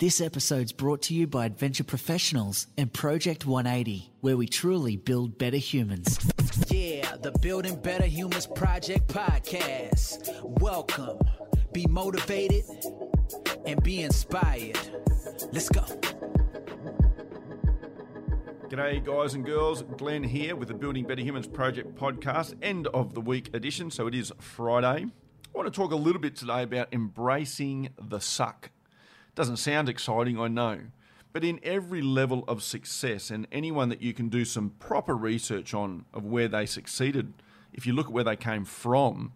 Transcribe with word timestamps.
This 0.00 0.22
episode's 0.22 0.72
brought 0.72 1.02
to 1.02 1.14
you 1.14 1.26
by 1.26 1.44
Adventure 1.44 1.84
Professionals 1.84 2.68
and 2.78 2.90
Project 2.90 3.44
180, 3.44 4.10
where 4.22 4.34
we 4.34 4.46
truly 4.46 4.96
build 4.96 5.36
better 5.36 5.58
humans. 5.58 6.18
Yeah, 6.70 7.16
the 7.16 7.32
Building 7.42 7.76
Better 7.76 8.06
Humans 8.06 8.46
Project 8.46 9.08
podcast. 9.08 10.42
Welcome. 10.42 11.18
Be 11.74 11.86
motivated 11.86 12.64
and 13.66 13.82
be 13.82 14.00
inspired. 14.00 14.78
Let's 15.52 15.68
go. 15.68 15.82
G'day, 18.70 19.04
guys 19.04 19.34
and 19.34 19.44
girls. 19.44 19.82
Glenn 19.82 20.24
here 20.24 20.56
with 20.56 20.68
the 20.68 20.74
Building 20.74 21.04
Better 21.04 21.20
Humans 21.20 21.48
Project 21.48 21.94
podcast, 21.94 22.54
end 22.62 22.86
of 22.86 23.12
the 23.12 23.20
week 23.20 23.50
edition. 23.52 23.90
So 23.90 24.06
it 24.06 24.14
is 24.14 24.32
Friday. 24.38 25.04
I 25.04 25.58
want 25.58 25.70
to 25.70 25.78
talk 25.78 25.92
a 25.92 25.96
little 25.96 26.22
bit 26.22 26.36
today 26.36 26.62
about 26.62 26.88
embracing 26.90 27.90
the 28.00 28.18
suck. 28.18 28.70
Doesn't 29.34 29.58
sound 29.58 29.88
exciting, 29.88 30.38
I 30.38 30.48
know. 30.48 30.80
But 31.32 31.44
in 31.44 31.60
every 31.62 32.02
level 32.02 32.44
of 32.48 32.62
success, 32.62 33.30
and 33.30 33.46
anyone 33.52 33.88
that 33.88 34.02
you 34.02 34.12
can 34.12 34.28
do 34.28 34.44
some 34.44 34.70
proper 34.80 35.16
research 35.16 35.72
on 35.72 36.04
of 36.12 36.24
where 36.24 36.48
they 36.48 36.66
succeeded, 36.66 37.32
if 37.72 37.86
you 37.86 37.92
look 37.92 38.06
at 38.06 38.12
where 38.12 38.24
they 38.24 38.36
came 38.36 38.64
from, 38.64 39.32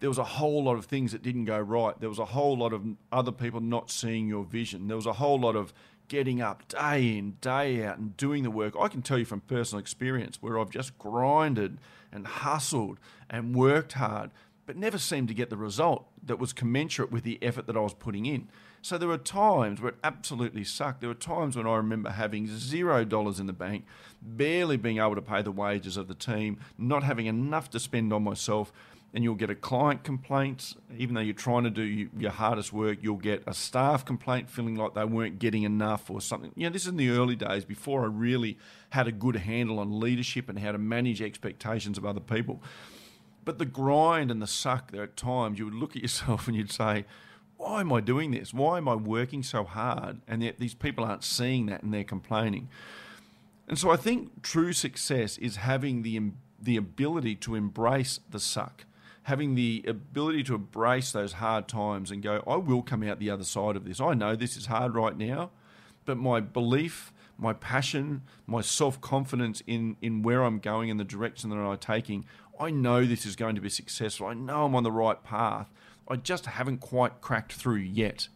there 0.00 0.10
was 0.10 0.18
a 0.18 0.24
whole 0.24 0.64
lot 0.64 0.76
of 0.76 0.84
things 0.86 1.12
that 1.12 1.22
didn't 1.22 1.44
go 1.44 1.58
right. 1.58 1.98
There 2.00 2.08
was 2.08 2.18
a 2.18 2.26
whole 2.26 2.56
lot 2.56 2.72
of 2.72 2.84
other 3.12 3.32
people 3.32 3.60
not 3.60 3.90
seeing 3.90 4.28
your 4.28 4.44
vision. 4.44 4.88
There 4.88 4.96
was 4.96 5.06
a 5.06 5.14
whole 5.14 5.38
lot 5.38 5.56
of 5.56 5.72
getting 6.08 6.40
up 6.40 6.68
day 6.68 7.16
in, 7.16 7.36
day 7.40 7.84
out, 7.84 7.98
and 7.98 8.16
doing 8.16 8.42
the 8.42 8.50
work. 8.50 8.74
I 8.78 8.88
can 8.88 9.02
tell 9.02 9.18
you 9.18 9.24
from 9.24 9.40
personal 9.40 9.80
experience 9.80 10.38
where 10.40 10.58
I've 10.58 10.70
just 10.70 10.98
grinded 10.98 11.78
and 12.12 12.26
hustled 12.26 12.98
and 13.30 13.54
worked 13.54 13.94
hard, 13.94 14.30
but 14.66 14.76
never 14.76 14.98
seemed 14.98 15.28
to 15.28 15.34
get 15.34 15.48
the 15.48 15.56
result 15.56 16.06
that 16.22 16.38
was 16.38 16.52
commensurate 16.52 17.12
with 17.12 17.22
the 17.22 17.38
effort 17.42 17.66
that 17.68 17.76
I 17.76 17.80
was 17.80 17.94
putting 17.94 18.26
in. 18.26 18.48
So 18.82 18.98
there 18.98 19.08
were 19.08 19.18
times 19.18 19.80
where 19.80 19.92
it 19.92 19.98
absolutely 20.04 20.64
sucked. 20.64 21.00
There 21.00 21.08
were 21.08 21.14
times 21.14 21.56
when 21.56 21.66
I 21.66 21.76
remember 21.76 22.10
having 22.10 22.46
zero 22.46 23.04
dollars 23.04 23.40
in 23.40 23.46
the 23.46 23.52
bank, 23.52 23.84
barely 24.20 24.76
being 24.76 24.98
able 24.98 25.14
to 25.14 25.22
pay 25.22 25.42
the 25.42 25.52
wages 25.52 25.96
of 25.96 26.08
the 26.08 26.14
team, 26.14 26.58
not 26.76 27.02
having 27.02 27.26
enough 27.26 27.70
to 27.70 27.80
spend 27.80 28.12
on 28.12 28.24
myself. 28.24 28.72
And 29.14 29.24
you'll 29.24 29.34
get 29.34 29.48
a 29.48 29.54
client 29.54 30.04
complaint, 30.04 30.74
even 30.98 31.14
though 31.14 31.22
you're 31.22 31.32
trying 31.32 31.64
to 31.64 31.70
do 31.70 31.82
your 31.82 32.32
hardest 32.32 32.72
work, 32.72 32.98
you'll 33.00 33.16
get 33.16 33.42
a 33.46 33.54
staff 33.54 34.04
complaint 34.04 34.50
feeling 34.50 34.74
like 34.74 34.92
they 34.92 35.04
weren't 35.04 35.38
getting 35.38 35.62
enough 35.62 36.10
or 36.10 36.20
something. 36.20 36.52
You 36.54 36.64
know, 36.64 36.72
this 36.72 36.82
is 36.82 36.88
in 36.88 36.96
the 36.96 37.10
early 37.10 37.34
days 37.34 37.64
before 37.64 38.02
I 38.02 38.06
really 38.06 38.58
had 38.90 39.06
a 39.06 39.12
good 39.12 39.36
handle 39.36 39.78
on 39.78 40.00
leadership 40.00 40.50
and 40.50 40.58
how 40.58 40.72
to 40.72 40.78
manage 40.78 41.22
expectations 41.22 41.96
of 41.96 42.04
other 42.04 42.20
people. 42.20 42.60
But 43.46 43.58
the 43.58 43.64
grind 43.64 44.30
and 44.30 44.42
the 44.42 44.46
suck 44.46 44.90
there 44.90 45.04
at 45.04 45.16
times, 45.16 45.58
you 45.58 45.64
would 45.64 45.74
look 45.74 45.96
at 45.96 46.02
yourself 46.02 46.46
and 46.48 46.54
you'd 46.54 46.70
say, 46.72 47.06
why 47.56 47.80
am 47.80 47.92
I 47.92 48.02
doing 48.02 48.32
this? 48.32 48.52
Why 48.52 48.76
am 48.76 48.88
I 48.88 48.94
working 48.96 49.42
so 49.42 49.64
hard? 49.64 50.20
And 50.28 50.42
yet 50.42 50.58
these 50.58 50.74
people 50.74 51.04
aren't 51.04 51.24
seeing 51.24 51.66
that 51.66 51.82
and 51.82 51.94
they're 51.94 52.04
complaining. 52.04 52.68
And 53.66 53.78
so 53.78 53.90
I 53.90 53.96
think 53.96 54.42
true 54.42 54.72
success 54.72 55.38
is 55.38 55.56
having 55.56 56.02
the, 56.02 56.20
the 56.60 56.76
ability 56.76 57.36
to 57.36 57.54
embrace 57.54 58.20
the 58.28 58.40
suck, 58.40 58.84
having 59.22 59.54
the 59.54 59.84
ability 59.86 60.42
to 60.44 60.54
embrace 60.56 61.12
those 61.12 61.34
hard 61.34 61.66
times 61.66 62.10
and 62.10 62.22
go, 62.22 62.42
I 62.46 62.56
will 62.56 62.82
come 62.82 63.02
out 63.02 63.20
the 63.20 63.30
other 63.30 63.44
side 63.44 63.76
of 63.76 63.84
this. 63.84 64.00
I 64.00 64.14
know 64.14 64.36
this 64.36 64.56
is 64.56 64.66
hard 64.66 64.94
right 64.94 65.16
now, 65.16 65.50
but 66.04 66.18
my 66.18 66.40
belief, 66.40 67.12
my 67.38 67.52
passion, 67.52 68.22
my 68.46 68.60
self 68.60 69.00
confidence 69.00 69.62
in, 69.66 69.96
in 70.00 70.22
where 70.22 70.42
I'm 70.42 70.58
going 70.58 70.90
and 70.90 70.98
the 70.98 71.04
direction 71.04 71.50
that 71.50 71.56
I'm 71.56 71.78
taking, 71.78 72.24
I 72.58 72.70
know 72.70 73.04
this 73.04 73.26
is 73.26 73.36
going 73.36 73.54
to 73.54 73.60
be 73.60 73.68
successful. 73.68 74.26
I 74.26 74.34
know 74.34 74.64
I'm 74.64 74.74
on 74.74 74.82
the 74.82 74.92
right 74.92 75.22
path. 75.22 75.72
I 76.08 76.16
just 76.16 76.46
haven't 76.46 76.78
quite 76.78 77.20
cracked 77.20 77.52
through 77.52 77.76
yet. 77.76 78.28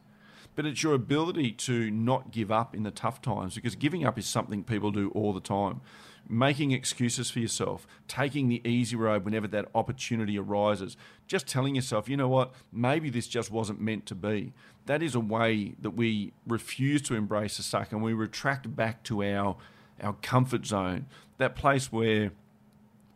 But 0.57 0.67
it's 0.67 0.83
your 0.83 0.95
ability 0.95 1.53
to 1.53 1.91
not 1.91 2.33
give 2.33 2.51
up 2.51 2.75
in 2.75 2.83
the 2.83 2.91
tough 2.91 3.23
times 3.23 3.55
because 3.55 3.77
giving 3.77 4.05
up 4.05 4.19
is 4.19 4.27
something 4.27 4.65
people 4.65 4.91
do 4.91 5.11
all 5.11 5.33
the 5.33 5.41
time. 5.41 5.81
Making 6.29 6.71
excuses 6.71 7.31
for 7.31 7.41
yourself, 7.41 7.87
taking 8.07 8.49
the 8.49 8.67
easy 8.69 8.97
road 8.97 9.25
whenever 9.25 9.49
that 9.49 9.69
opportunity 9.75 10.39
arises, 10.39 10.97
just 11.27 11.47
telling 11.47 11.75
yourself, 11.75 12.09
you 12.09 12.17
know 12.17 12.29
what, 12.29 12.53
maybe 12.73 13.11
this 13.11 13.27
just 13.27 13.51
wasn't 13.51 13.81
meant 13.81 14.07
to 14.07 14.15
be. 14.15 14.53
That 14.87 15.03
is 15.03 15.15
a 15.15 15.21
way 15.21 15.75
that 15.81 15.91
we 15.91 16.33
refuse 16.47 17.03
to 17.03 17.15
embrace 17.15 17.57
the 17.57 17.63
suck 17.63 17.93
and 17.93 18.03
we 18.03 18.13
retract 18.13 18.75
back 18.75 19.03
to 19.05 19.23
our, 19.25 19.57
our 20.01 20.15
comfort 20.23 20.67
zone, 20.67 21.07
that 21.39 21.57
place 21.57 21.91
where 21.91 22.33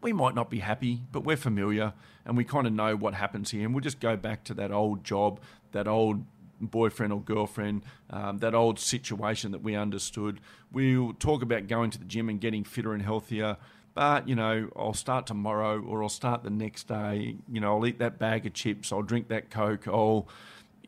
we 0.00 0.12
might 0.12 0.34
not 0.34 0.50
be 0.50 0.58
happy, 0.58 1.02
but 1.12 1.24
we're 1.24 1.36
familiar 1.36 1.94
and 2.26 2.36
we 2.36 2.44
kind 2.44 2.66
of 2.66 2.72
know 2.72 2.94
what 2.96 3.14
happens 3.14 3.50
here. 3.50 3.64
And 3.64 3.74
we'll 3.74 3.80
just 3.80 4.00
go 4.00 4.16
back 4.16 4.44
to 4.44 4.54
that 4.54 4.70
old 4.70 5.04
job, 5.04 5.40
that 5.72 5.88
old 5.88 6.24
boyfriend 6.66 7.12
or 7.12 7.20
girlfriend, 7.20 7.82
um, 8.10 8.38
that 8.38 8.54
old 8.54 8.78
situation 8.78 9.52
that 9.52 9.62
we 9.62 9.74
understood. 9.74 10.40
We'll 10.72 11.14
talk 11.14 11.42
about 11.42 11.66
going 11.68 11.90
to 11.90 11.98
the 11.98 12.04
gym 12.04 12.28
and 12.28 12.40
getting 12.40 12.64
fitter 12.64 12.92
and 12.92 13.02
healthier. 13.02 13.56
But, 13.94 14.28
you 14.28 14.34
know, 14.34 14.70
I'll 14.74 14.94
start 14.94 15.26
tomorrow 15.26 15.80
or 15.80 16.02
I'll 16.02 16.08
start 16.08 16.42
the 16.42 16.50
next 16.50 16.88
day. 16.88 17.36
You 17.50 17.60
know, 17.60 17.76
I'll 17.76 17.86
eat 17.86 17.98
that 18.00 18.18
bag 18.18 18.44
of 18.44 18.52
chips. 18.52 18.92
I'll 18.92 19.02
drink 19.02 19.28
that 19.28 19.50
Coke. 19.50 19.86
I'll, 19.86 20.28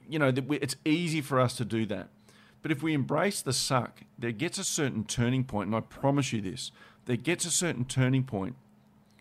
you 0.09 0.19
know, 0.19 0.33
it's 0.51 0.77
easy 0.85 1.21
for 1.21 1.39
us 1.39 1.57
to 1.57 1.65
do 1.65 1.87
that. 1.87 2.09
But 2.63 2.73
if 2.73 2.83
we 2.83 2.95
embrace 2.95 3.43
the 3.43 3.53
suck, 3.53 4.01
there 4.19 4.33
gets 4.33 4.59
a 4.59 4.65
certain 4.65 5.05
turning 5.05 5.45
point, 5.45 5.69
and 5.69 5.77
I 5.77 5.81
promise 5.81 6.33
you 6.33 6.41
this, 6.41 6.73
there 7.05 7.17
gets 7.17 7.45
a 7.45 7.51
certain 7.51 7.85
turning 7.85 8.25
point 8.25 8.57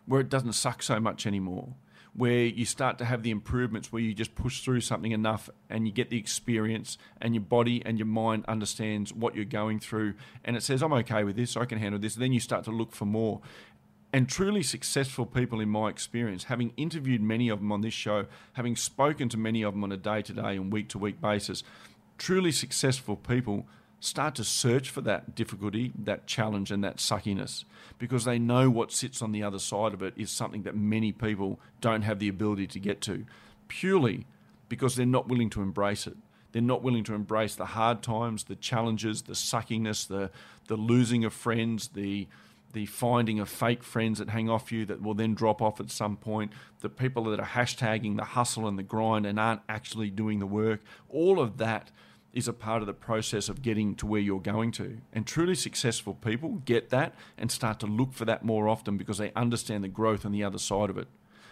where 0.08 0.20
it 0.20 0.30
doesn't 0.30 0.54
suck 0.54 0.82
so 0.82 1.00
much 1.00 1.28
anymore 1.28 1.76
where 2.16 2.46
you 2.46 2.64
start 2.64 2.98
to 2.98 3.06
have 3.06 3.24
the 3.24 3.30
improvements 3.32 3.92
where 3.92 4.02
you 4.02 4.14
just 4.14 4.36
push 4.36 4.62
through 4.62 4.80
something 4.80 5.12
enough 5.12 5.50
and 5.70 5.86
you 5.86 5.94
get 5.94 6.10
the 6.10 6.18
experience 6.18 6.98
and 7.20 7.36
your 7.36 7.44
body 7.44 7.82
and 7.86 7.98
your 7.98 8.06
mind 8.06 8.46
understands 8.48 9.14
what 9.14 9.36
you're 9.36 9.44
going 9.44 9.80
through 9.80 10.14
and 10.46 10.56
it 10.56 10.64
says 10.64 10.82
I'm 10.82 10.94
okay 10.94 11.24
with 11.26 11.36
this. 11.36 11.58
I 11.58 11.66
can 11.66 11.78
handle 11.78 12.00
this. 12.00 12.16
Then 12.16 12.32
you 12.32 12.40
start 12.40 12.64
to 12.66 12.72
look 12.72 12.94
for 12.94 13.06
more. 13.06 13.42
And 14.14 14.30
truly 14.30 14.64
successful 14.64 15.26
people 15.26 15.60
in 15.60 15.68
my 15.68 15.90
experience 15.90 16.46
having 16.46 16.72
interviewed 16.78 17.22
many 17.22 17.50
of 17.50 17.60
them 17.60 17.74
on 17.74 17.82
this 17.82 17.94
show 17.94 18.28
having 18.54 18.78
spoken 18.78 19.28
to 19.30 19.38
many 19.38 19.62
of 19.62 19.74
them 19.74 19.84
on 19.84 19.92
a 19.92 19.98
day-to-day 19.98 20.56
and 20.56 20.72
week-to-week 20.72 21.20
basis 21.20 21.64
truly 22.18 22.54
successful 22.54 23.18
people 23.18 23.68
start 24.00 24.36
to 24.36 24.44
search 24.44 24.90
for 24.90 25.02
that 25.02 25.36
difficulty, 25.36 25.92
that 25.98 26.28
challenge, 26.28 26.72
and 26.72 26.84
that 26.84 26.98
suckiness 26.98 27.66
because 27.98 28.26
they 28.26 28.40
know 28.40 28.70
what 28.70 28.92
sits 28.92 29.22
on 29.22 29.32
the 29.32 29.44
other 29.44 29.60
side 29.60 29.94
of 29.94 30.02
it 30.02 30.14
is 30.18 30.30
something 30.30 30.64
that 30.64 30.76
many 30.76 31.12
people 31.12 31.60
don't 31.82 32.02
have 32.02 32.20
the 32.20 32.28
ability 32.28 32.68
to 32.68 32.80
get 32.80 33.02
to 33.02 33.26
purely 33.68 34.26
because 34.70 34.96
they're 34.96 35.06
not 35.06 35.28
willing 35.28 35.50
to 35.52 35.62
embrace 35.62 36.08
it. 36.08 36.16
They're 36.52 36.62
not 36.62 36.84
willing 36.84 37.04
to 37.06 37.14
embrace 37.14 37.56
the 37.56 37.66
hard 37.66 38.02
times, 38.02 38.46
the 38.46 38.56
challenges, 38.56 39.24
the 39.24 39.34
suckiness, 39.34 40.06
the, 40.06 40.32
the 40.68 40.78
losing 40.78 41.26
of 41.26 41.34
friends, 41.34 41.90
the, 41.90 42.28
the 42.74 42.86
finding 42.86 43.40
of 43.40 43.50
fake 43.50 43.84
friends 43.84 44.20
that 44.20 44.30
hang 44.30 44.50
off 44.50 44.72
you 44.72 44.86
that 44.86 45.02
will 45.02 45.14
then 45.14 45.34
drop 45.34 45.62
off 45.62 45.80
at 45.80 45.92
some 45.92 46.16
point, 46.16 46.54
the 46.80 46.90
people 46.90 47.26
that 47.26 47.40
are 47.40 47.46
hashtagging 47.46 48.16
the 48.16 48.24
hustle 48.24 48.68
and 48.68 48.80
the 48.80 48.84
grind 48.84 49.26
and 49.26 49.40
aren't 49.40 49.62
actually 49.68 50.10
doing 50.10 50.40
the 50.40 50.48
work. 50.48 50.82
All 51.10 51.40
of 51.40 51.58
that 51.58 51.92
is 52.36 52.50
a 52.50 52.54
part 52.54 52.82
of 52.82 52.86
the 52.86 52.94
process 52.94 53.48
of 53.48 53.62
getting 53.62 53.96
to 53.96 54.06
where 54.06 54.20
you're 54.20 54.42
going 54.42 54.70
to. 54.74 54.98
And 55.14 55.26
truly 55.26 55.56
successful 55.56 56.14
people 56.14 56.62
get 56.66 56.90
that 56.90 57.16
and 57.38 57.50
start 57.50 57.80
to 57.80 57.88
look 57.88 58.14
for 58.14 58.26
that 58.26 58.44
more 58.44 58.68
often 58.68 58.98
because 58.98 59.18
they 59.18 59.32
understand 59.36 59.84
the 59.84 59.88
growth 59.88 60.26
on 60.26 60.34
the 60.34 60.44
other 60.44 60.60
side 60.60 60.90
of 60.90 60.98
it. 60.98 61.08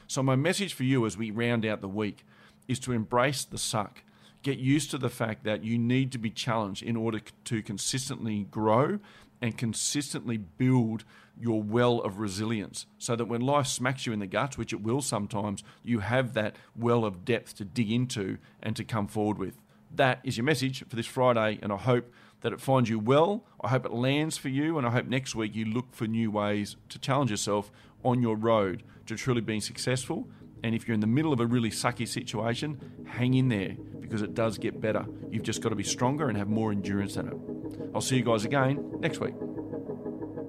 So, 0.07 0.21
my 0.21 0.35
message 0.35 0.73
for 0.73 0.83
you 0.83 1.05
as 1.05 1.17
we 1.17 1.31
round 1.31 1.65
out 1.65 1.79
the 1.79 1.87
week 1.87 2.25
is 2.67 2.79
to 2.79 2.91
embrace 2.91 3.45
the 3.45 3.57
suck. 3.57 4.03
Get 4.43 4.59
used 4.59 4.91
to 4.91 4.97
the 4.97 5.09
fact 5.09 5.45
that 5.45 5.63
you 5.63 5.77
need 5.77 6.11
to 6.11 6.17
be 6.17 6.29
challenged 6.29 6.83
in 6.83 6.97
order 6.97 7.21
to 7.45 7.63
consistently 7.63 8.45
grow 8.51 8.99
and 9.41 9.57
consistently 9.57 10.37
build 10.37 11.05
your 11.39 11.61
well 11.61 11.99
of 12.01 12.19
resilience 12.19 12.85
so 12.97 13.15
that 13.15 13.25
when 13.25 13.41
life 13.41 13.67
smacks 13.67 14.05
you 14.05 14.13
in 14.13 14.19
the 14.19 14.27
guts, 14.27 14.57
which 14.57 14.73
it 14.73 14.81
will 14.81 15.01
sometimes, 15.01 15.63
you 15.83 15.99
have 15.99 16.33
that 16.33 16.57
well 16.75 17.05
of 17.05 17.25
depth 17.25 17.55
to 17.55 17.65
dig 17.65 17.89
into 17.89 18.37
and 18.61 18.75
to 18.75 18.83
come 18.83 19.07
forward 19.07 19.37
with 19.37 19.57
that 19.93 20.19
is 20.23 20.37
your 20.37 20.43
message 20.43 20.83
for 20.87 20.95
this 20.95 21.05
Friday, 21.05 21.59
and 21.61 21.71
I 21.71 21.77
hope 21.77 22.11
that 22.41 22.53
it 22.53 22.59
finds 22.59 22.89
you 22.89 22.99
well. 22.99 23.45
I 23.61 23.69
hope 23.69 23.85
it 23.85 23.93
lands 23.93 24.37
for 24.37 24.49
you, 24.49 24.77
and 24.77 24.85
I 24.85 24.91
hope 24.91 25.05
next 25.05 25.35
week 25.35 25.55
you 25.55 25.65
look 25.65 25.93
for 25.93 26.07
new 26.07 26.29
ways 26.29 26.75
to 26.89 26.99
challenge 26.99 27.31
yourself 27.31 27.71
on 28.03 28.21
your 28.21 28.35
road 28.35 28.83
to 29.07 29.15
truly 29.15 29.41
being 29.41 29.61
successful. 29.61 30.27
And 30.63 30.73
if 30.73 30.87
you're 30.87 30.95
in 30.95 31.01
the 31.01 31.07
middle 31.07 31.33
of 31.33 31.39
a 31.39 31.45
really 31.45 31.69
sucky 31.69 32.07
situation, 32.07 33.05
hang 33.05 33.33
in 33.33 33.49
there 33.49 33.75
because 33.99 34.21
it 34.21 34.33
does 34.33 34.57
get 34.57 34.79
better. 34.79 35.05
You've 35.29 35.43
just 35.43 35.61
got 35.61 35.69
to 35.69 35.75
be 35.75 35.83
stronger 35.83 36.29
and 36.29 36.37
have 36.37 36.49
more 36.49 36.71
endurance 36.71 37.17
in 37.17 37.27
it. 37.27 37.35
I'll 37.93 38.01
see 38.01 38.17
you 38.17 38.23
guys 38.23 38.45
again 38.45 38.99
next 38.99 39.19
week. 39.19 39.33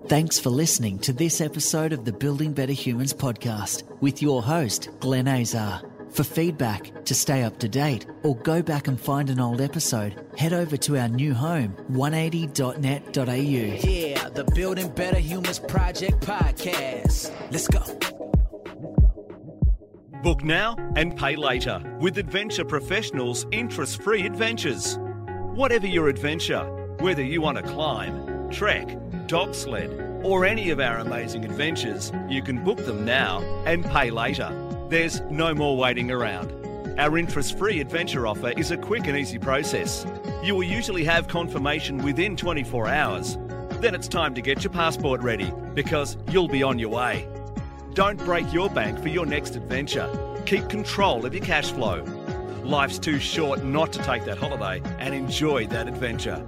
Thanks 0.06 0.38
for 0.38 0.50
listening 0.50 0.98
to 1.00 1.12
this 1.12 1.40
episode 1.40 1.92
of 1.92 2.04
the 2.04 2.12
Building 2.12 2.52
Better 2.52 2.72
Humans 2.72 3.14
podcast 3.14 3.84
with 4.00 4.20
your 4.20 4.42
host, 4.42 4.90
Glenn 5.00 5.26
Azar. 5.26 5.93
For 6.14 6.22
feedback, 6.22 7.04
to 7.06 7.14
stay 7.14 7.42
up 7.42 7.58
to 7.58 7.68
date, 7.68 8.06
or 8.22 8.36
go 8.36 8.62
back 8.62 8.86
and 8.86 9.00
find 9.00 9.30
an 9.30 9.40
old 9.40 9.60
episode, 9.60 10.24
head 10.38 10.52
over 10.52 10.76
to 10.76 10.96
our 10.96 11.08
new 11.08 11.34
home, 11.34 11.74
180.net.au. 11.90 13.90
Yeah, 13.90 14.28
the 14.28 14.44
Building 14.54 14.90
Better 14.90 15.18
Humans 15.18 15.58
Project 15.58 16.24
podcast. 16.24 17.32
Let's 17.50 17.66
go. 17.66 17.82
Book 20.22 20.44
now 20.44 20.76
and 20.94 21.16
pay 21.16 21.34
later 21.34 21.82
with 22.00 22.16
Adventure 22.16 22.64
Professionals 22.64 23.44
Interest 23.50 24.00
Free 24.00 24.24
Adventures. 24.24 24.96
Whatever 25.56 25.88
your 25.88 26.08
adventure, 26.08 26.62
whether 27.00 27.24
you 27.24 27.40
want 27.40 27.58
to 27.58 27.64
climb, 27.64 28.48
trek, 28.50 28.96
dog 29.26 29.52
sled, 29.52 29.90
or 30.22 30.44
any 30.44 30.70
of 30.70 30.78
our 30.78 30.98
amazing 30.98 31.44
adventures, 31.44 32.12
you 32.28 32.40
can 32.40 32.62
book 32.62 32.78
them 32.86 33.04
now 33.04 33.40
and 33.66 33.84
pay 33.84 34.10
later. 34.10 34.63
There's 34.88 35.20
no 35.22 35.54
more 35.54 35.78
waiting 35.78 36.10
around. 36.10 36.52
Our 36.98 37.16
interest 37.16 37.56
free 37.58 37.80
adventure 37.80 38.26
offer 38.26 38.50
is 38.50 38.70
a 38.70 38.76
quick 38.76 39.06
and 39.06 39.16
easy 39.16 39.38
process. 39.38 40.06
You 40.42 40.54
will 40.54 40.64
usually 40.64 41.04
have 41.04 41.26
confirmation 41.26 42.04
within 42.04 42.36
24 42.36 42.88
hours. 42.88 43.38
Then 43.80 43.94
it's 43.94 44.08
time 44.08 44.34
to 44.34 44.42
get 44.42 44.62
your 44.62 44.72
passport 44.72 45.22
ready 45.22 45.50
because 45.72 46.18
you'll 46.30 46.48
be 46.48 46.62
on 46.62 46.78
your 46.78 46.90
way. 46.90 47.26
Don't 47.94 48.18
break 48.18 48.52
your 48.52 48.68
bank 48.68 49.00
for 49.00 49.08
your 49.08 49.24
next 49.24 49.56
adventure. 49.56 50.10
Keep 50.44 50.68
control 50.68 51.24
of 51.24 51.32
your 51.34 51.44
cash 51.44 51.72
flow. 51.72 52.02
Life's 52.62 52.98
too 52.98 53.18
short 53.18 53.64
not 53.64 53.90
to 53.94 54.02
take 54.02 54.26
that 54.26 54.36
holiday 54.36 54.82
and 54.98 55.14
enjoy 55.14 55.66
that 55.68 55.88
adventure. 55.88 56.44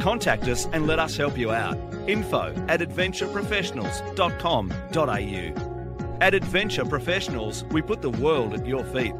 Contact 0.00 0.44
us 0.44 0.66
and 0.72 0.86
let 0.86 0.98
us 0.98 1.14
help 1.16 1.36
you 1.36 1.52
out. 1.52 1.76
Info 2.08 2.54
at 2.68 2.80
adventureprofessionals.com.au. 2.80 5.73
At 6.20 6.32
Adventure 6.32 6.84
Professionals, 6.84 7.64
we 7.64 7.82
put 7.82 8.00
the 8.00 8.10
world 8.10 8.54
at 8.54 8.64
your 8.64 8.84
feet. 8.84 9.14